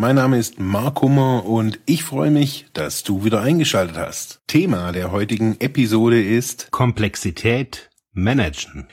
Mein 0.00 0.14
Name 0.14 0.38
ist 0.38 0.60
Mark 0.60 1.02
Hummer 1.02 1.44
und 1.44 1.80
ich 1.84 2.04
freue 2.04 2.30
mich, 2.30 2.66
dass 2.72 3.02
du 3.02 3.24
wieder 3.24 3.40
eingeschaltet 3.40 3.96
hast. 3.96 4.40
Thema 4.46 4.92
der 4.92 5.10
heutigen 5.10 5.60
Episode 5.60 6.22
ist 6.22 6.70
Komplexität 6.70 7.90
managen. 8.12 8.86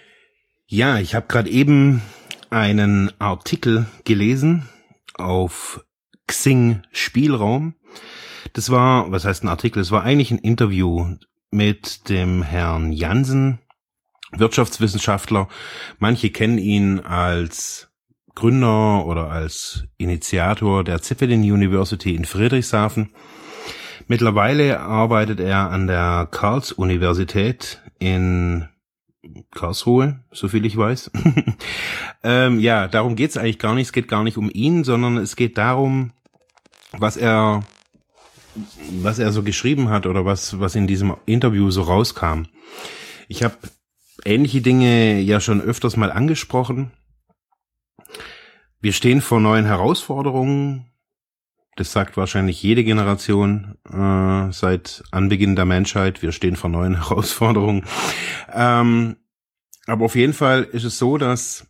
Ja, 0.66 0.98
ich 0.98 1.14
habe 1.14 1.28
gerade 1.28 1.52
eben 1.52 2.02
einen 2.50 3.12
Artikel 3.20 3.86
gelesen 4.04 4.68
auf 5.14 5.86
Xing 6.26 6.82
Spielraum. 6.92 7.76
Das 8.54 8.72
war, 8.72 9.12
was 9.12 9.26
heißt 9.26 9.44
ein 9.44 9.50
Artikel? 9.50 9.82
Es 9.82 9.92
war 9.92 10.02
eigentlich 10.02 10.32
ein 10.32 10.40
Interview 10.40 11.18
mit 11.52 12.10
dem 12.10 12.42
Herrn 12.42 12.92
Jansen, 12.92 13.60
Wirtschaftswissenschaftler. 14.32 15.50
Manche 16.00 16.32
kennen 16.32 16.58
ihn 16.58 17.00
als 17.00 17.92
Gründer 18.36 19.06
oder 19.06 19.32
als 19.32 19.86
Initiator 19.98 20.84
der 20.84 21.02
Zeppelin 21.02 21.42
University 21.42 22.16
in 22.16 22.26
Friedrichshafen. 22.26 23.12
Mittlerweile 24.08 24.82
arbeitet 24.82 25.40
er 25.40 25.72
an 25.72 25.88
der 25.88 26.28
Karls-Universität 26.30 27.82
in 27.98 28.68
Karlsruhe, 29.52 30.20
so 30.32 30.48
viel 30.48 30.66
ich 30.66 30.78
weiß. 30.78 31.12
ähm, 32.24 32.60
ja, 32.60 32.88
darum 32.88 33.16
geht's 33.16 33.38
eigentlich 33.38 33.58
gar 33.58 33.74
nicht. 33.74 33.88
Es 33.88 33.94
geht 33.94 34.08
gar 34.08 34.24
nicht 34.24 34.38
um 34.38 34.52
ihn, 34.54 34.84
sondern 34.84 35.18
es 35.18 35.36
geht 35.36 35.58
darum, 35.58 36.12
was 36.92 37.18
er, 37.18 37.64
was 39.02 39.18
er 39.18 39.32
so 39.32 39.42
geschrieben 39.42 39.90
hat 39.90 40.06
oder 40.06 40.26
was, 40.26 40.60
was 40.60 40.76
in 40.76 40.86
diesem 40.86 41.16
Interview 41.26 41.72
so 41.72 41.82
rauskam. 41.82 42.44
Ich 43.28 43.44
habe 43.44 43.56
ähnliche 44.24 44.62
Dinge 44.62 45.20
ja 45.20 45.40
schon 45.40 45.62
öfters 45.62 45.98
mal 45.98 46.12
angesprochen. 46.12 46.92
Wir 48.82 48.94
stehen 48.94 49.22
vor 49.22 49.40
neuen 49.40 49.66
Herausforderungen. 49.66 50.92
Das 51.76 51.92
sagt 51.92 52.16
wahrscheinlich 52.16 52.62
jede 52.64 52.84
Generation 52.84 53.78
äh, 53.90 54.52
seit 54.52 55.04
Anbeginn 55.12 55.56
der 55.56 55.66
Menschheit. 55.66 56.22
Wir 56.22 56.32
stehen 56.32 56.56
vor 56.56 56.70
neuen 56.70 56.96
Herausforderungen. 57.08 57.84
Ähm, 58.54 59.18
aber 59.88 60.06
auf 60.06 60.16
jeden 60.16 60.34
Fall 60.34 60.64
ist 60.64 60.84
es 60.84 60.98
so, 60.98 61.18
dass 61.18 61.68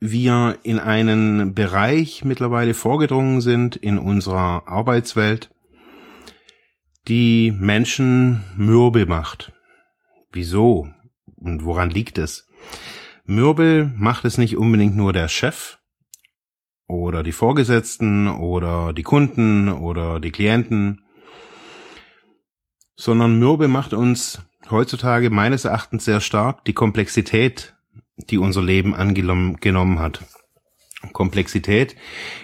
wir 0.00 0.58
in 0.62 0.78
einen 0.78 1.54
Bereich 1.54 2.24
mittlerweile 2.24 2.72
vorgedrungen 2.72 3.42
sind 3.42 3.76
in 3.76 3.98
unserer 3.98 4.66
Arbeitswelt, 4.66 5.50
die 7.06 7.52
Menschen 7.52 8.44
mürbe 8.56 9.04
macht. 9.04 9.52
Wieso? 10.32 10.88
Und 11.36 11.64
woran 11.64 11.90
liegt 11.90 12.18
es? 12.18 12.48
Mürbe 13.24 13.92
macht 13.96 14.24
es 14.24 14.38
nicht 14.38 14.56
unbedingt 14.56 14.96
nur 14.96 15.12
der 15.12 15.28
Chef, 15.28 15.79
oder 16.90 17.22
die 17.22 17.32
Vorgesetzten 17.32 18.28
oder 18.28 18.92
die 18.92 19.02
Kunden 19.02 19.68
oder 19.68 20.18
die 20.20 20.32
Klienten, 20.32 21.02
sondern 22.96 23.38
Mürbe 23.38 23.68
macht 23.68 23.94
uns 23.94 24.42
heutzutage 24.70 25.30
meines 25.30 25.64
Erachtens 25.64 26.04
sehr 26.04 26.20
stark 26.20 26.64
die 26.64 26.72
Komplexität, 26.72 27.74
die 28.16 28.38
unser 28.38 28.62
Leben 28.62 28.94
angenommen 28.94 29.98
hat. 29.98 30.24
Komplexität 31.12 31.96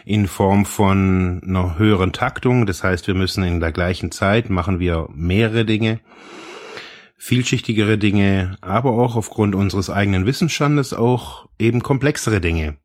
in 0.07 0.27
Form 0.29 0.65
von 0.65 1.43
einer 1.45 1.79
höheren 1.79 2.13
Taktung, 2.13 2.65
das 2.65 2.83
heißt, 2.83 3.07
wir 3.07 3.15
müssen 3.15 3.45
in 3.45 3.61
der 3.61 3.73
gleichen 3.73 4.11
Zeit 4.13 4.49
machen 4.49 4.81
wir 4.81 5.09
mehrere 5.13 5.67
Dinge, 5.67 6.01
vielschichtigere 7.19 7.99
Dinge, 7.99 8.57
aber 8.63 8.93
auch 8.93 9.15
aufgrund 9.17 9.55
unseres 9.55 9.91
eigenen 9.91 10.25
Wissensstandes 10.25 10.95
auch 10.95 11.49
eben 11.59 11.83
komplexere 11.83 12.41
Dinge. 12.41 12.79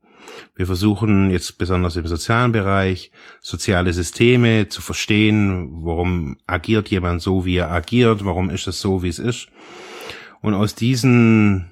Wir 0.55 0.65
versuchen 0.65 1.31
jetzt 1.31 1.57
besonders 1.57 1.95
im 1.95 2.07
sozialen 2.07 2.51
Bereich 2.51 3.11
soziale 3.39 3.93
Systeme 3.93 4.67
zu 4.67 4.81
verstehen, 4.81 5.83
warum 5.83 6.37
agiert 6.45 6.89
jemand 6.89 7.21
so, 7.21 7.45
wie 7.45 7.57
er 7.57 7.71
agiert, 7.71 8.25
warum 8.25 8.49
ist 8.49 8.67
es 8.67 8.81
so, 8.81 9.03
wie 9.03 9.09
es 9.09 9.19
ist. 9.19 9.47
Und 10.41 10.53
aus 10.53 10.75
diesen 10.75 11.71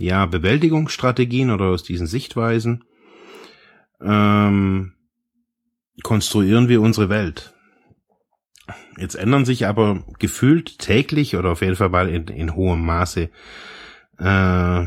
ja, 0.00 0.26
Bewältigungsstrategien 0.26 1.50
oder 1.50 1.66
aus 1.66 1.82
diesen 1.82 2.06
Sichtweisen 2.06 2.84
ähm, 4.00 4.94
konstruieren 6.02 6.68
wir 6.68 6.80
unsere 6.80 7.08
Welt. 7.08 7.54
Jetzt 8.98 9.14
ändern 9.14 9.44
sich 9.44 9.66
aber 9.66 10.04
gefühlt 10.18 10.78
täglich 10.78 11.36
oder 11.36 11.52
auf 11.52 11.60
jeden 11.60 11.76
Fall 11.76 11.90
mal 11.90 12.08
in, 12.08 12.26
in 12.28 12.54
hohem 12.54 12.84
Maße 12.84 13.30
äh, 14.18 14.86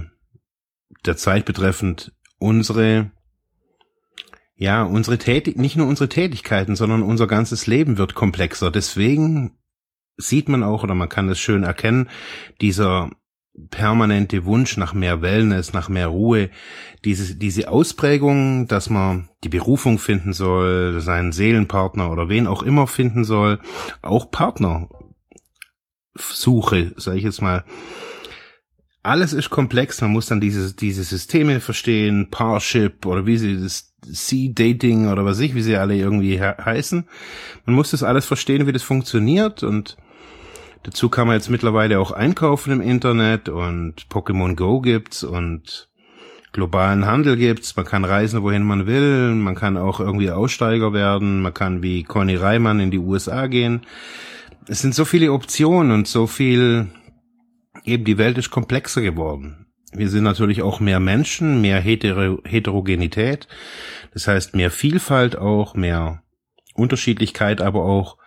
der 1.05 1.17
Zeit 1.17 1.45
betreffend 1.45 2.13
unsere 2.39 3.11
ja, 4.55 4.83
unsere 4.83 5.17
Tätig 5.17 5.57
nicht 5.57 5.77
nur 5.77 5.87
unsere 5.87 6.09
Tätigkeiten, 6.09 6.75
sondern 6.75 7.01
unser 7.01 7.27
ganzes 7.27 7.65
Leben 7.65 7.97
wird 7.97 8.13
komplexer. 8.13 8.71
Deswegen 8.71 9.57
sieht 10.17 10.49
man 10.49 10.63
auch 10.63 10.83
oder 10.83 10.95
man 10.95 11.07
kann 11.07 11.29
es 11.29 11.39
schön 11.39 11.63
erkennen, 11.63 12.09
dieser 12.59 13.09
permanente 13.71 14.45
Wunsch 14.45 14.75
nach 14.77 14.93
mehr 14.93 15.21
Wellness, 15.21 15.71
nach 15.73 15.87
mehr 15.87 16.07
Ruhe, 16.07 16.49
diese, 17.05 17.35
diese 17.35 17.69
Ausprägung, 17.69 18.67
dass 18.67 18.89
man 18.89 19.29
die 19.43 19.49
Berufung 19.49 19.97
finden 19.97 20.33
soll, 20.33 20.99
seinen 20.99 21.31
Seelenpartner 21.31 22.11
oder 22.11 22.27
wen 22.29 22.47
auch 22.47 22.63
immer 22.63 22.87
finden 22.87 23.23
soll, 23.23 23.59
auch 24.01 24.29
Partnersuche, 24.31 24.91
sage 26.97 27.17
ich 27.17 27.23
jetzt 27.23 27.41
mal, 27.41 27.63
alles 29.03 29.33
ist 29.33 29.49
komplex. 29.49 30.01
Man 30.01 30.11
muss 30.11 30.27
dann 30.27 30.41
diese, 30.41 30.73
diese 30.73 31.03
Systeme 31.03 31.59
verstehen, 31.59 32.29
Parship 32.29 33.05
oder 33.05 33.25
wie 33.25 33.37
sie 33.37 33.61
das 33.61 33.93
C-Dating 34.11 35.07
oder 35.09 35.25
was 35.25 35.39
ich, 35.39 35.55
wie 35.55 35.61
sie 35.61 35.77
alle 35.77 35.95
irgendwie 35.95 36.37
he 36.37 36.43
heißen. 36.43 37.05
Man 37.65 37.75
muss 37.75 37.91
das 37.91 38.03
alles 38.03 38.25
verstehen, 38.25 38.67
wie 38.67 38.71
das 38.71 38.83
funktioniert 38.83 39.63
und 39.63 39.97
dazu 40.83 41.09
kann 41.09 41.27
man 41.27 41.35
jetzt 41.35 41.49
mittlerweile 41.49 41.99
auch 41.99 42.11
einkaufen 42.11 42.71
im 42.73 42.81
Internet 42.81 43.49
und 43.49 44.07
Pokémon 44.09 44.55
Go 44.55 44.81
gibt's 44.81 45.23
und 45.23 45.89
globalen 46.51 47.05
Handel 47.05 47.37
gibt's. 47.37 47.75
Man 47.75 47.85
kann 47.85 48.05
reisen, 48.05 48.41
wohin 48.41 48.63
man 48.63 48.87
will. 48.87 49.35
Man 49.35 49.55
kann 49.55 49.77
auch 49.77 49.99
irgendwie 49.99 50.31
Aussteiger 50.31 50.93
werden. 50.93 51.41
Man 51.41 51.53
kann 51.53 51.83
wie 51.83 52.03
Conny 52.03 52.35
Reimann 52.35 52.79
in 52.79 52.91
die 52.91 52.97
USA 52.97 53.47
gehen. 53.47 53.81
Es 54.67 54.81
sind 54.81 54.95
so 54.95 55.05
viele 55.05 55.31
Optionen 55.31 55.91
und 55.91 56.07
so 56.07 56.27
viel 56.27 56.87
eben 57.83 58.05
die 58.05 58.17
Welt 58.17 58.37
ist 58.37 58.49
komplexer 58.49 59.01
geworden. 59.01 59.67
Wir 59.91 60.09
sind 60.09 60.23
natürlich 60.23 60.61
auch 60.61 60.79
mehr 60.79 60.99
Menschen, 60.99 61.61
mehr 61.61 61.79
Heter 61.79 62.37
Heterogenität, 62.43 63.47
das 64.13 64.27
heißt 64.27 64.55
mehr 64.55 64.69
Vielfalt 64.69 65.35
auch, 65.35 65.73
mehr 65.73 66.21
Unterschiedlichkeit, 66.75 67.61
aber 67.61 67.83
auch 67.83 68.17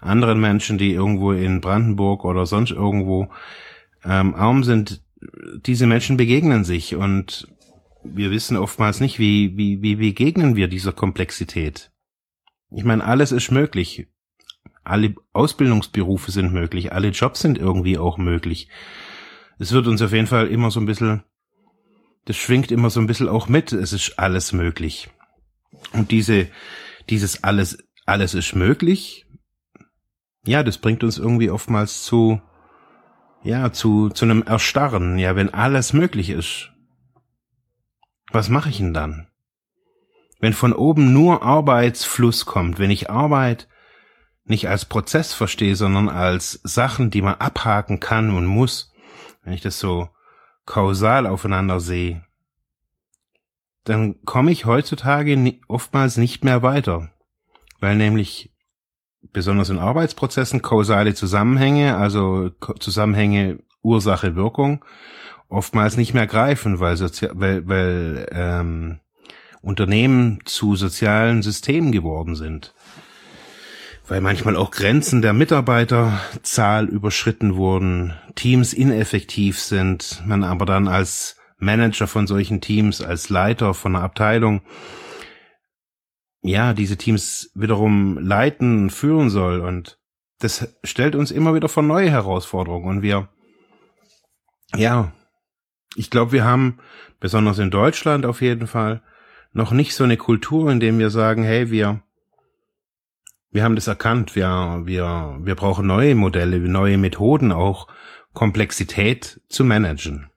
anderen 0.00 0.40
Menschen, 0.40 0.78
die 0.78 0.92
irgendwo 0.92 1.32
in 1.32 1.60
Brandenburg 1.60 2.24
oder 2.24 2.46
sonst 2.46 2.70
irgendwo 2.70 3.28
ähm, 4.04 4.34
arm 4.34 4.64
sind. 4.64 5.02
Diese 5.66 5.86
Menschen 5.86 6.16
begegnen 6.16 6.64
sich 6.64 6.94
und 6.94 7.48
wir 8.04 8.30
wissen 8.30 8.56
oftmals 8.56 9.00
nicht, 9.00 9.18
wie, 9.18 9.56
wie, 9.56 9.82
wie 9.82 9.96
begegnen 9.96 10.56
wir 10.56 10.68
dieser 10.68 10.92
Komplexität. 10.92 11.90
Ich 12.70 12.84
meine, 12.84 13.04
alles 13.04 13.32
ist 13.32 13.50
möglich. 13.50 14.08
Alle 14.84 15.14
Ausbildungsberufe 15.32 16.30
sind 16.30 16.52
möglich, 16.52 16.92
alle 16.92 17.08
Jobs 17.08 17.40
sind 17.40 17.58
irgendwie 17.58 17.98
auch 17.98 18.16
möglich. 18.16 18.68
Es 19.58 19.72
wird 19.72 19.86
uns 19.86 20.00
auf 20.00 20.12
jeden 20.12 20.26
Fall 20.26 20.46
immer 20.48 20.70
so 20.70 20.80
ein 20.80 20.86
bisschen, 20.86 21.24
das 22.24 22.36
schwingt 22.36 22.70
immer 22.70 22.90
so 22.90 23.00
ein 23.00 23.06
bisschen 23.06 23.28
auch 23.28 23.48
mit, 23.48 23.72
es 23.72 23.92
ist 23.92 24.18
alles 24.18 24.52
möglich. 24.52 25.10
Und 25.92 26.10
diese, 26.10 26.48
dieses 27.10 27.44
alles, 27.44 27.78
alles 28.06 28.34
ist 28.34 28.54
möglich, 28.54 29.26
ja, 30.46 30.62
das 30.62 30.78
bringt 30.78 31.04
uns 31.04 31.18
irgendwie 31.18 31.50
oftmals 31.50 32.04
zu, 32.04 32.40
ja, 33.42 33.72
zu, 33.72 34.08
zu 34.08 34.24
einem 34.24 34.42
Erstarren, 34.42 35.18
ja, 35.18 35.36
wenn 35.36 35.52
alles 35.52 35.92
möglich 35.92 36.30
ist. 36.30 36.72
Was 38.32 38.48
mache 38.48 38.70
ich 38.70 38.78
denn 38.78 38.94
dann? 38.94 39.27
Wenn 40.38 40.52
von 40.52 40.72
oben 40.72 41.12
nur 41.12 41.42
Arbeitsfluss 41.42 42.46
kommt, 42.46 42.78
wenn 42.78 42.90
ich 42.90 43.10
Arbeit 43.10 43.68
nicht 44.44 44.68
als 44.68 44.84
Prozess 44.84 45.34
verstehe, 45.34 45.76
sondern 45.76 46.08
als 46.08 46.60
Sachen, 46.62 47.10
die 47.10 47.22
man 47.22 47.34
abhaken 47.34 48.00
kann 48.00 48.34
und 48.34 48.46
muss, 48.46 48.92
wenn 49.42 49.52
ich 49.52 49.60
das 49.60 49.78
so 49.78 50.08
kausal 50.64 51.26
aufeinander 51.26 51.80
sehe, 51.80 52.24
dann 53.84 54.22
komme 54.24 54.50
ich 54.50 54.66
heutzutage 54.66 55.58
oftmals 55.66 56.16
nicht 56.16 56.44
mehr 56.44 56.62
weiter, 56.62 57.10
weil 57.80 57.96
nämlich 57.96 58.52
besonders 59.32 59.70
in 59.70 59.78
Arbeitsprozessen 59.78 60.62
kausale 60.62 61.14
Zusammenhänge, 61.14 61.96
also 61.96 62.50
Zusammenhänge 62.78 63.60
Ursache 63.82 64.36
Wirkung, 64.36 64.84
oftmals 65.48 65.96
nicht 65.96 66.14
mehr 66.14 66.26
greifen, 66.26 66.80
weil, 66.80 66.96
Sozi 66.96 67.28
weil, 67.32 67.66
weil 67.66 68.28
ähm, 68.32 69.00
Unternehmen 69.60 70.40
zu 70.44 70.76
sozialen 70.76 71.42
Systemen 71.42 71.92
geworden 71.92 72.34
sind. 72.34 72.74
Weil 74.06 74.20
manchmal 74.20 74.56
auch 74.56 74.70
Grenzen 74.70 75.20
der 75.20 75.32
Mitarbeiterzahl 75.32 76.86
überschritten 76.86 77.56
wurden, 77.56 78.14
Teams 78.34 78.72
ineffektiv 78.72 79.60
sind, 79.60 80.22
man 80.26 80.44
aber 80.44 80.64
dann 80.64 80.88
als 80.88 81.36
Manager 81.58 82.06
von 82.06 82.26
solchen 82.26 82.60
Teams, 82.60 83.02
als 83.02 83.28
Leiter 83.28 83.74
von 83.74 83.96
einer 83.96 84.04
Abteilung, 84.04 84.62
ja, 86.40 86.72
diese 86.72 86.96
Teams 86.96 87.50
wiederum 87.54 88.18
leiten, 88.18 88.90
führen 88.90 89.28
soll 89.28 89.60
und 89.60 89.98
das 90.38 90.68
stellt 90.84 91.16
uns 91.16 91.30
immer 91.30 91.54
wieder 91.54 91.68
vor 91.68 91.82
neue 91.82 92.10
Herausforderungen 92.10 92.88
und 92.88 93.02
wir, 93.02 93.28
ja, 94.74 95.12
ich 95.96 96.10
glaube, 96.10 96.32
wir 96.32 96.44
haben, 96.44 96.78
besonders 97.18 97.58
in 97.58 97.70
Deutschland 97.70 98.24
auf 98.24 98.40
jeden 98.40 98.68
Fall, 98.68 99.02
noch 99.52 99.72
nicht 99.72 99.94
so 99.94 100.04
eine 100.04 100.16
Kultur, 100.16 100.70
in 100.70 100.80
dem 100.80 100.98
wir 100.98 101.10
sagen, 101.10 101.42
hey, 101.42 101.70
wir, 101.70 102.02
wir 103.50 103.64
haben 103.64 103.74
das 103.74 103.86
erkannt, 103.86 104.36
wir, 104.36 104.82
wir, 104.84 105.38
wir 105.40 105.54
brauchen 105.54 105.86
neue 105.86 106.14
Modelle, 106.14 106.58
neue 106.58 106.98
Methoden, 106.98 107.52
auch 107.52 107.88
Komplexität 108.34 109.40
zu 109.48 109.64
managen. 109.64 110.30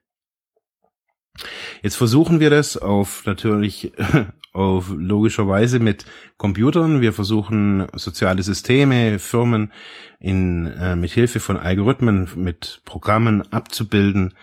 Jetzt 1.81 1.96
versuchen 1.96 2.40
wir 2.40 2.50
das 2.50 2.78
auf 2.78 3.25
natürlich 3.25 3.94
auf 4.54 4.92
logischer 4.96 5.48
Weise 5.48 5.80
mit 5.80 6.06
Computern. 6.38 7.02
Wir 7.02 7.13
versuchen 7.13 7.88
soziale 7.94 8.44
Systeme, 8.44 9.19
Firmen 9.19 9.72
in 10.19 10.68
äh, 10.68 10.96
mit 10.96 11.12
Hilfe 11.12 11.40
von 11.40 11.58
Algorithmen, 11.58 12.30
mit 12.36 12.81
Programmen 12.86 13.42
abzubilden, 13.52 14.34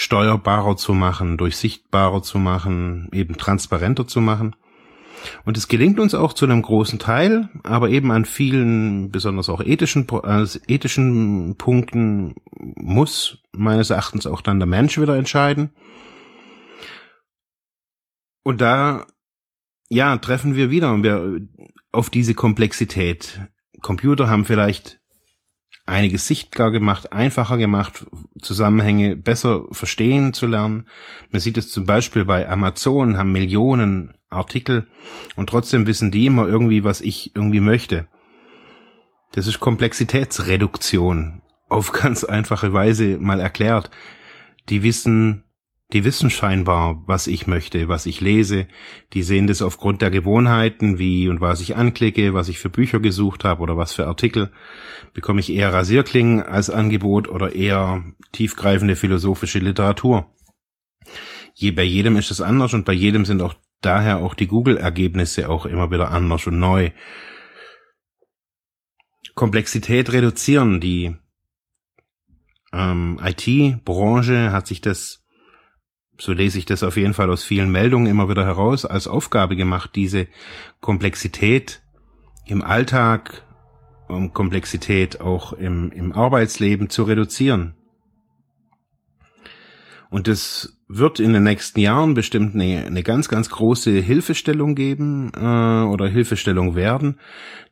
steuerbarer 0.00 0.78
zu 0.78 0.94
machen, 0.94 1.36
durchsichtbarer 1.36 2.22
zu 2.22 2.38
machen, 2.38 3.10
eben 3.12 3.36
transparenter 3.36 4.06
zu 4.06 4.22
machen. 4.22 4.56
Und 5.44 5.58
es 5.58 5.68
gelingt 5.68 6.00
uns 6.00 6.14
auch 6.14 6.32
zu 6.32 6.46
einem 6.46 6.62
großen 6.62 6.98
Teil, 6.98 7.50
aber 7.64 7.90
eben 7.90 8.10
an 8.10 8.24
vielen, 8.24 9.10
besonders 9.10 9.50
auch 9.50 9.60
ethischen, 9.60 10.06
äh, 10.24 10.46
ethischen 10.68 11.56
Punkten 11.58 12.34
muss 12.56 13.42
meines 13.52 13.90
Erachtens 13.90 14.26
auch 14.26 14.40
dann 14.40 14.58
der 14.58 14.66
Mensch 14.66 14.98
wieder 14.98 15.16
entscheiden. 15.16 15.68
Und 18.42 18.62
da, 18.62 19.06
ja, 19.90 20.16
treffen 20.16 20.56
wir 20.56 20.70
wieder 20.70 20.96
wir 21.02 21.42
auf 21.92 22.08
diese 22.08 22.32
Komplexität. 22.32 23.42
Computer 23.82 24.30
haben 24.30 24.46
vielleicht 24.46 24.99
einiges 25.90 26.26
sichtbar 26.26 26.70
gemacht, 26.70 27.12
einfacher 27.12 27.58
gemacht, 27.58 28.06
Zusammenhänge 28.40 29.16
besser 29.16 29.64
verstehen 29.72 30.32
zu 30.32 30.46
lernen. 30.46 30.86
Man 31.30 31.40
sieht 31.40 31.58
es 31.58 31.70
zum 31.70 31.84
Beispiel 31.84 32.24
bei 32.24 32.48
Amazon, 32.48 33.18
haben 33.18 33.32
Millionen 33.32 34.14
Artikel 34.30 34.86
und 35.36 35.50
trotzdem 35.50 35.86
wissen 35.86 36.10
die 36.10 36.26
immer 36.26 36.46
irgendwie, 36.46 36.84
was 36.84 37.00
ich 37.00 37.34
irgendwie 37.34 37.60
möchte. 37.60 38.06
Das 39.32 39.46
ist 39.46 39.60
Komplexitätsreduktion. 39.60 41.42
Auf 41.68 41.92
ganz 42.02 42.24
einfache 42.24 42.72
Weise 42.72 43.18
mal 43.18 43.40
erklärt. 43.40 43.90
Die 44.68 44.82
wissen, 44.82 45.44
die 45.92 46.04
wissen 46.04 46.30
scheinbar, 46.30 47.02
was 47.06 47.26
ich 47.26 47.46
möchte, 47.46 47.88
was 47.88 48.06
ich 48.06 48.20
lese. 48.20 48.68
Die 49.12 49.22
sehen 49.22 49.46
das 49.46 49.60
aufgrund 49.60 50.02
der 50.02 50.10
Gewohnheiten, 50.10 50.98
wie 50.98 51.28
und 51.28 51.40
was 51.40 51.60
ich 51.60 51.76
anklicke, 51.76 52.32
was 52.32 52.48
ich 52.48 52.58
für 52.58 52.70
Bücher 52.70 53.00
gesucht 53.00 53.44
habe 53.44 53.62
oder 53.62 53.76
was 53.76 53.92
für 53.92 54.06
Artikel. 54.06 54.52
Bekomme 55.14 55.40
ich 55.40 55.52
eher 55.52 55.72
Rasierklingen 55.72 56.42
als 56.42 56.70
Angebot 56.70 57.28
oder 57.28 57.54
eher 57.54 58.04
tiefgreifende 58.32 58.94
philosophische 58.94 59.58
Literatur? 59.58 60.32
Je, 61.54 61.72
bei 61.72 61.82
jedem 61.82 62.16
ist 62.16 62.30
es 62.30 62.40
anders 62.40 62.72
und 62.72 62.84
bei 62.84 62.92
jedem 62.92 63.24
sind 63.24 63.42
auch 63.42 63.54
daher 63.80 64.18
auch 64.18 64.34
die 64.34 64.46
Google-Ergebnisse 64.46 65.48
auch 65.48 65.66
immer 65.66 65.90
wieder 65.90 66.10
anders 66.10 66.46
und 66.46 66.58
neu. 66.58 66.90
Komplexität 69.34 70.12
reduzieren. 70.12 70.80
Die 70.80 71.16
ähm, 72.72 73.18
IT-Branche 73.22 74.52
hat 74.52 74.66
sich 74.66 74.80
das 74.80 75.24
so 76.20 76.32
lese 76.32 76.58
ich 76.58 76.66
das 76.66 76.82
auf 76.82 76.96
jeden 76.96 77.14
Fall 77.14 77.30
aus 77.30 77.42
vielen 77.42 77.72
Meldungen 77.72 78.06
immer 78.06 78.28
wieder 78.28 78.44
heraus, 78.44 78.84
als 78.84 79.08
Aufgabe 79.08 79.56
gemacht, 79.56 79.92
diese 79.94 80.28
Komplexität 80.80 81.82
im 82.44 82.62
Alltag, 82.62 83.42
um 84.06 84.32
Komplexität 84.32 85.20
auch 85.20 85.54
im, 85.54 85.90
im 85.92 86.12
Arbeitsleben 86.12 86.90
zu 86.90 87.04
reduzieren. 87.04 87.74
Und 90.10 90.28
es 90.28 90.76
wird 90.88 91.20
in 91.20 91.32
den 91.32 91.44
nächsten 91.44 91.80
Jahren 91.80 92.14
bestimmt 92.14 92.54
eine, 92.54 92.84
eine 92.84 93.02
ganz, 93.02 93.28
ganz 93.28 93.48
große 93.48 93.92
Hilfestellung 93.92 94.74
geben 94.74 95.30
äh, 95.34 95.38
oder 95.84 96.08
Hilfestellung 96.08 96.74
werden, 96.74 97.18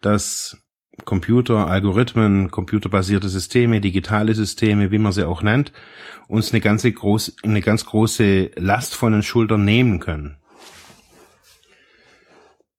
dass 0.00 0.56
Computer, 1.04 1.66
Algorithmen, 1.68 2.50
computerbasierte 2.50 3.28
Systeme, 3.28 3.80
digitale 3.80 4.34
Systeme, 4.34 4.90
wie 4.90 4.98
man 4.98 5.12
sie 5.12 5.26
auch 5.26 5.42
nennt, 5.42 5.72
uns 6.28 6.52
eine 6.52 6.60
ganze 6.60 6.92
groß, 6.92 7.36
eine 7.42 7.60
ganz 7.60 7.86
große 7.86 8.50
Last 8.56 8.94
von 8.94 9.12
den 9.12 9.22
Schultern 9.22 9.64
nehmen 9.64 10.00
können. 10.00 10.38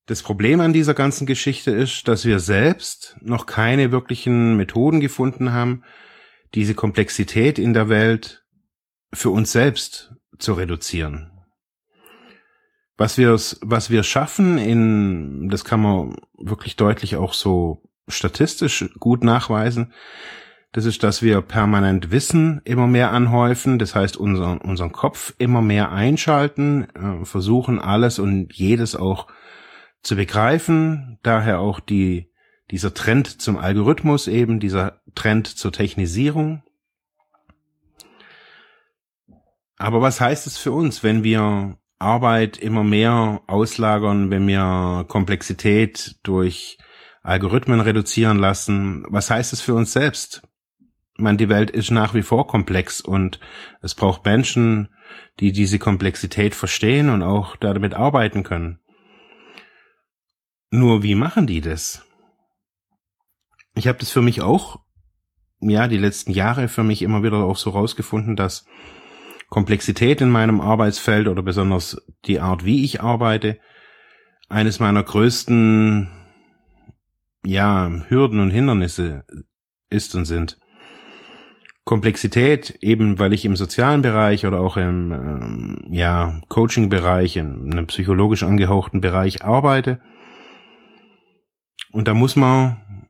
Das 0.05 0.23
Problem 0.23 0.59
an 0.59 0.73
dieser 0.73 0.95
ganzen 0.95 1.27
Geschichte 1.27 1.69
ist, 1.69 2.07
dass 2.07 2.25
wir 2.25 2.39
selbst 2.39 3.15
noch 3.21 3.45
keine 3.45 3.91
wirklichen 3.91 4.57
Methoden 4.57 5.01
gefunden 5.01 5.53
haben, 5.53 5.83
diese 6.55 6.73
Komplexität 6.73 7.59
in 7.59 7.73
der 7.73 7.89
Welt 7.89 8.43
für 9.13 9.29
uns 9.29 9.51
selbst 9.51 10.15
zu 10.39 10.53
reduzieren. 10.53 11.31
Was 12.97 13.17
wir, 13.17 13.31
was 13.61 13.89
wir 13.91 14.03
schaffen 14.03 14.57
in, 14.57 15.47
das 15.49 15.63
kann 15.63 15.81
man 15.81 16.15
wirklich 16.37 16.75
deutlich 16.75 17.15
auch 17.15 17.33
so 17.33 17.83
statistisch 18.09 18.89
gut 18.99 19.23
nachweisen. 19.23 19.93
Das 20.71 20.85
ist, 20.85 21.01
dass 21.03 21.23
wir 21.23 21.41
permanent 21.41 22.11
Wissen 22.11 22.61
immer 22.63 22.85
mehr 22.85 23.11
anhäufen. 23.11 23.79
Das 23.79 23.95
heißt, 23.95 24.17
unseren, 24.17 24.59
unseren 24.59 24.91
Kopf 24.91 25.33
immer 25.39 25.61
mehr 25.61 25.91
einschalten, 25.91 26.87
äh, 26.93 27.25
versuchen 27.25 27.79
alles 27.79 28.19
und 28.19 28.53
jedes 28.53 28.95
auch 28.95 29.27
zu 30.03 30.15
begreifen. 30.15 31.17
Daher 31.23 31.59
auch 31.59 31.79
die, 31.79 32.31
dieser 32.69 32.93
Trend 32.93 33.41
zum 33.41 33.57
Algorithmus 33.57 34.27
eben, 34.27 34.59
dieser 34.59 35.01
Trend 35.15 35.47
zur 35.47 35.71
Technisierung. 35.71 36.61
Aber 39.77 40.01
was 40.01 40.21
heißt 40.21 40.45
es 40.45 40.57
für 40.57 40.71
uns, 40.71 41.03
wenn 41.03 41.23
wir 41.23 41.77
Arbeit 41.99 42.57
immer 42.57 42.83
mehr 42.83 43.41
auslagern, 43.47 44.29
wenn 44.29 44.47
wir 44.47 45.05
Komplexität 45.07 46.17
durch 46.23 46.77
Algorithmen 47.29 47.79
reduzieren 47.79 48.39
lassen? 48.39 49.05
Was 49.07 49.29
heißt 49.29 49.53
es 49.53 49.61
für 49.61 49.75
uns 49.75 49.93
selbst? 49.93 50.41
Ich 51.15 51.21
meine, 51.21 51.37
die 51.37 51.49
Welt 51.49 51.69
ist 51.69 51.91
nach 51.91 52.13
wie 52.13 52.23
vor 52.23 52.47
komplex 52.47 53.01
und 53.01 53.39
es 53.81 53.93
braucht 53.93 54.25
Menschen, 54.25 54.89
die 55.39 55.51
diese 55.51 55.79
Komplexität 55.79 56.55
verstehen 56.55 57.09
und 57.09 57.21
auch 57.21 57.55
damit 57.55 57.93
arbeiten 57.93 58.43
können. 58.43 58.79
Nur 60.71 61.03
wie 61.03 61.15
machen 61.15 61.45
die 61.45 61.61
das? 61.61 62.05
Ich 63.75 63.87
habe 63.87 63.99
das 63.99 64.11
für 64.11 64.21
mich 64.21 64.41
auch, 64.41 64.79
ja, 65.59 65.87
die 65.87 65.97
letzten 65.97 66.31
Jahre 66.31 66.67
für 66.67 66.83
mich 66.83 67.01
immer 67.01 67.21
wieder 67.21 67.37
auch 67.37 67.57
so 67.57 67.69
rausgefunden, 67.69 68.35
dass 68.35 68.65
Komplexität 69.49 70.21
in 70.21 70.29
meinem 70.29 70.61
Arbeitsfeld 70.61 71.27
oder 71.27 71.41
besonders 71.41 72.01
die 72.25 72.39
Art, 72.39 72.65
wie 72.65 72.83
ich 72.85 73.01
arbeite, 73.01 73.59
eines 74.47 74.79
meiner 74.79 75.03
größten, 75.03 76.18
ja, 77.45 77.89
Hürden 78.07 78.39
und 78.39 78.51
Hindernisse 78.51 79.25
ist 79.89 80.15
und 80.15 80.25
sind. 80.25 80.57
Komplexität, 81.85 82.77
eben 82.81 83.17
weil 83.17 83.33
ich 83.33 83.45
im 83.45 83.55
sozialen 83.55 84.03
Bereich 84.03 84.45
oder 84.45 84.59
auch 84.59 84.77
im 84.77 85.11
ähm, 85.11 85.87
ja, 85.89 86.39
Coaching-Bereich, 86.47 87.37
in 87.37 87.71
einem 87.71 87.87
psychologisch 87.87 88.43
angehauchten 88.43 89.01
Bereich 89.01 89.43
arbeite. 89.43 89.99
Und 91.91 92.07
da 92.07 92.13
muss 92.13 92.35
man 92.35 93.07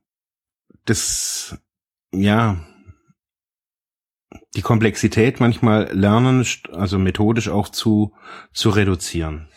das, 0.86 1.62
ja, 2.14 2.58
die 4.56 4.62
Komplexität 4.62 5.40
manchmal 5.40 5.92
lernen, 5.92 6.46
also 6.72 6.98
methodisch 6.98 7.50
auch 7.50 7.70
zu, 7.70 8.14
zu 8.54 8.70
reduzieren. 8.70 9.50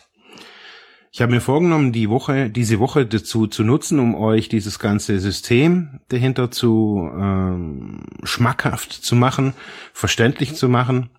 Ich 1.13 1.21
habe 1.21 1.31
mir 1.31 1.41
vorgenommen, 1.41 1.91
die 1.91 2.09
Woche, 2.09 2.49
diese 2.49 2.79
Woche 2.79 3.05
dazu 3.05 3.45
zu 3.45 3.63
nutzen, 3.63 3.99
um 3.99 4.15
euch 4.15 4.49
dieses 4.49 4.79
ganze 4.79 5.19
System 5.19 5.99
dahinter 6.09 6.49
zu 6.49 7.07
ähm, 7.15 8.03
schmackhaft 8.23 8.91
zu 8.91 9.15
machen, 9.15 9.53
verständlich 9.93 10.55
zu 10.55 10.67
machen. 10.67 11.11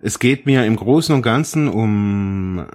Es 0.00 0.20
geht 0.20 0.46
mir 0.46 0.64
im 0.64 0.76
Großen 0.76 1.12
und 1.14 1.22
Ganzen 1.22 1.68
um 1.68 2.66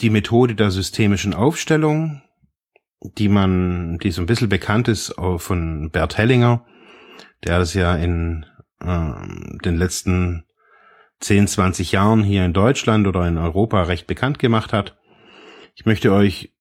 die 0.00 0.10
Methode 0.10 0.54
der 0.54 0.70
systemischen 0.70 1.32
Aufstellung, 1.32 2.20
die 3.00 3.30
man, 3.30 3.98
die 3.98 4.10
so 4.10 4.20
ein 4.20 4.26
bisschen 4.26 4.50
bekannt 4.50 4.88
ist 4.88 5.14
von 5.38 5.90
Bert 5.90 6.18
Hellinger 6.18 6.66
der 7.44 7.58
das 7.58 7.74
ja 7.74 7.94
in 7.96 8.46
äh, 8.80 9.12
den 9.64 9.76
letzten 9.76 10.44
10, 11.20 11.48
20 11.48 11.92
Jahren 11.92 12.22
hier 12.22 12.44
in 12.44 12.52
Deutschland 12.52 13.06
oder 13.06 13.26
in 13.26 13.38
Europa 13.38 13.82
recht 13.82 14.06
bekannt 14.06 14.38
gemacht 14.38 14.72
hat. 14.72 14.96
Ich 15.74 15.86
möchte 15.86 16.12
euch 16.12 16.52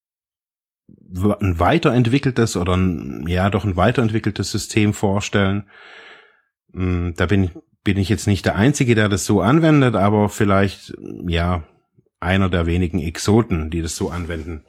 ein 1.14 1.60
weiterentwickeltes 1.60 2.58
oder 2.58 2.76
ein, 2.76 3.26
ja 3.28 3.50
doch 3.50 3.64
ein 3.64 3.76
weiterentwickeltes 3.76 4.52
System 4.52 4.94
vorstellen. 4.94 5.70
Hm, 6.74 7.14
da 7.16 7.26
bin, 7.26 7.52
bin 7.84 7.98
ich 7.98 8.10
jetzt 8.10 8.28
nicht 8.28 8.46
der 8.46 8.56
Einzige, 8.56 8.96
der 8.96 9.10
das 9.10 9.26
so 9.26 9.42
anwendet, 9.42 9.96
aber 9.96 10.30
vielleicht 10.30 10.94
ja 11.28 11.64
einer 12.20 12.50
der 12.50 12.66
wenigen 12.66 13.00
Exoten, 13.00 13.70
die 13.70 13.82
das 13.82 13.96
so 13.96 14.10
anwenden. 14.10 14.66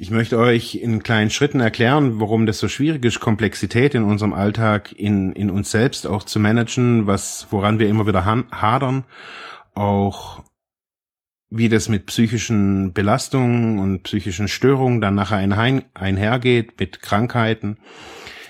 Ich 0.00 0.12
möchte 0.12 0.38
euch 0.38 0.76
in 0.76 1.02
kleinen 1.02 1.28
Schritten 1.28 1.58
erklären, 1.58 2.20
warum 2.20 2.46
das 2.46 2.60
so 2.60 2.68
schwierig 2.68 3.04
ist, 3.04 3.18
Komplexität 3.18 3.96
in 3.96 4.04
unserem 4.04 4.32
Alltag 4.32 4.92
in, 4.92 5.32
in 5.32 5.50
uns 5.50 5.72
selbst 5.72 6.06
auch 6.06 6.22
zu 6.22 6.38
managen, 6.38 7.08
was, 7.08 7.48
woran 7.50 7.80
wir 7.80 7.88
immer 7.88 8.06
wieder 8.06 8.24
hadern, 8.24 9.02
auch 9.74 10.44
wie 11.50 11.68
das 11.68 11.88
mit 11.88 12.06
psychischen 12.06 12.92
Belastungen 12.92 13.80
und 13.80 14.04
psychischen 14.04 14.46
Störungen 14.46 15.00
dann 15.00 15.16
nachher 15.16 15.38
ein, 15.38 15.82
einhergeht, 15.94 16.78
mit 16.78 17.02
Krankheiten, 17.02 17.78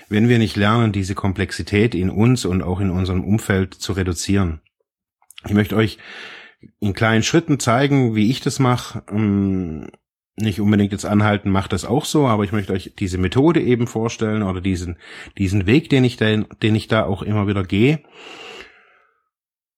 wenn 0.07 0.29
wir 0.29 0.37
nicht 0.37 0.55
lernen, 0.55 0.91
diese 0.91 1.15
Komplexität 1.15 1.95
in 1.95 2.11
uns 2.11 2.45
und 2.45 2.61
auch 2.61 2.79
in 2.79 2.91
unserem 2.91 3.23
Umfeld 3.23 3.73
zu 3.73 3.93
reduzieren. 3.93 4.61
Ich 5.45 5.53
möchte 5.55 5.75
euch 5.75 5.97
in 6.79 6.93
kleinen 6.93 7.23
Schritten 7.23 7.59
zeigen, 7.59 8.13
wie 8.13 8.29
ich 8.29 8.39
das 8.39 8.59
mache, 8.59 9.01
ähm, 9.09 9.87
nicht 10.41 10.61
unbedingt 10.61 10.91
jetzt 10.91 11.05
anhalten, 11.05 11.49
macht 11.49 11.73
das 11.73 11.85
auch 11.85 12.05
so, 12.05 12.27
aber 12.27 12.43
ich 12.43 12.51
möchte 12.51 12.73
euch 12.73 12.93
diese 12.97 13.17
Methode 13.17 13.61
eben 13.61 13.87
vorstellen 13.87 14.43
oder 14.43 14.61
diesen, 14.61 14.97
diesen 15.37 15.65
Weg, 15.65 15.89
den 15.89 16.03
ich 16.03 16.17
da, 16.17 16.37
den 16.37 16.75
ich 16.75 16.87
da 16.87 17.05
auch 17.05 17.21
immer 17.21 17.47
wieder 17.47 17.63
gehe. 17.63 18.01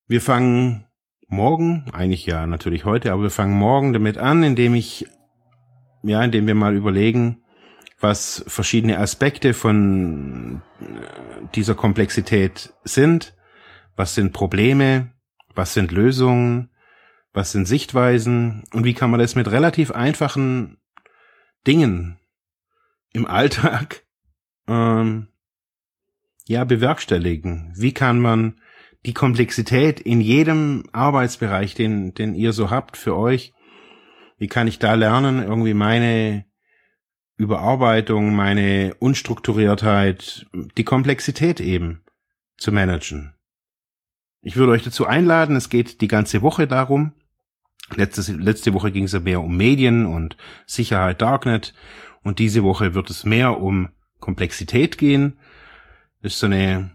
Wir 0.08 0.22
fangen 0.22 0.86
morgen, 1.28 1.86
eigentlich 1.94 2.26
ja 2.26 2.46
natürlich 2.46 2.86
heute, 2.86 3.12
aber 3.14 3.24
wir 3.24 3.30
fangen 3.30 3.58
morgen 3.58 3.94
damit 3.94 4.18
an, 4.18 4.44
indem 4.44 4.76
ich, 4.76 5.08
ja, 6.04 6.24
indem 6.24 6.48
wir 6.48 6.56
mal 6.56 6.76
überlegen, 6.76 7.44
was 8.00 8.44
verschiedene 8.48 8.98
Aspekte 8.98 9.54
von 9.54 10.62
dieser 11.56 11.76
Komplexität 11.76 12.74
sind, 12.84 13.36
was 13.96 14.16
sind 14.16 14.34
Probleme, 14.34 15.12
was 15.56 15.74
sind 15.74 15.92
Lösungen, 15.92 16.70
was 17.34 17.52
sind 17.52 17.68
Sichtweisen 17.68 18.64
und 18.74 18.84
wie 18.84 18.94
kann 18.94 19.12
man 19.12 19.20
das 19.20 19.36
mit 19.36 19.50
relativ 19.50 19.92
einfachen 19.92 20.78
Dingen 21.66 22.20
im 23.14 23.26
Alltag 23.26 24.04
ähm, 24.68 25.28
ja 26.46 26.64
bewerkstelligen? 26.64 27.74
Wie 27.76 27.94
kann 27.94 28.20
man 28.20 28.60
die 29.06 29.14
Komplexität 29.14 30.00
in 30.00 30.22
jedem 30.22 30.84
Arbeitsbereich, 30.92 31.74
den, 31.74 32.14
den 32.14 32.36
ihr 32.36 32.54
so 32.54 32.70
habt 32.70 32.98
für 32.98 33.16
euch, 33.16 33.54
wie 34.38 34.48
kann 34.48 34.68
ich 34.68 34.80
da 34.80 34.96
lernen, 34.96 35.42
irgendwie 35.42 35.74
meine 35.74 36.46
Überarbeitung, 37.38 38.36
meine 38.36 38.96
Unstrukturiertheit, 39.00 40.48
die 40.78 40.84
Komplexität 40.84 41.60
eben 41.60 42.04
zu 42.58 42.72
managen? 42.72 43.36
Ich 44.42 44.56
würde 44.56 44.72
euch 44.72 44.84
dazu 44.84 45.06
einladen, 45.06 45.56
es 45.56 45.70
geht 45.70 46.02
die 46.02 46.08
ganze 46.08 46.42
Woche 46.42 46.68
darum, 46.68 47.14
Letzte, 47.96 48.34
letzte 48.34 48.74
Woche 48.74 48.92
ging 48.92 49.06
es 49.06 49.14
ja 49.14 49.20
mehr 49.20 49.42
um 49.42 49.56
Medien 49.58 50.06
und 50.06 50.38
Sicherheit 50.66 51.22
Darknet 51.22 51.74
und 52.24 52.40
diese 52.40 52.64
Woche 52.64 52.94
wird 52.94 53.10
es 53.10 53.26
mehr 53.26 53.60
um 53.60 53.90
Komplexität 54.20 54.98
gehen. 54.98 55.40
Das 56.22 56.34
ist 56.34 56.40
so 56.40 56.46
eine 56.46 56.92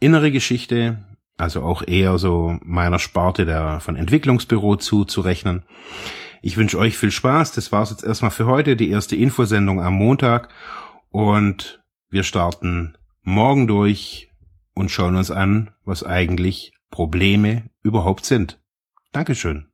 innere 0.00 0.30
Geschichte, 0.30 1.04
also 1.36 1.62
auch 1.62 1.82
eher 1.86 2.18
so 2.18 2.58
meiner 2.62 2.98
Sparte 2.98 3.46
der 3.46 3.80
von 3.80 3.96
Entwicklungsbüro 3.96 4.76
zuzurechnen. 4.76 5.64
Ich 6.42 6.56
wünsche 6.56 6.78
euch 6.78 6.98
viel 6.98 7.10
Spaß. 7.10 7.52
Das 7.52 7.72
war's 7.72 7.90
jetzt 7.90 8.04
erstmal 8.04 8.30
für 8.30 8.46
heute, 8.46 8.76
die 8.76 8.90
erste 8.90 9.16
Infosendung 9.16 9.80
am 9.80 9.94
Montag 9.94 10.48
und 11.10 11.82
wir 12.10 12.22
starten 12.22 12.98
morgen 13.22 13.66
durch 13.66 14.30
und 14.74 14.90
schauen 14.90 15.16
uns 15.16 15.30
an, 15.30 15.70
was 15.84 16.04
eigentlich 16.04 16.72
Probleme 16.90 17.70
überhaupt 17.82 18.24
sind. 18.24 18.60
Dankeschön. 19.12 19.73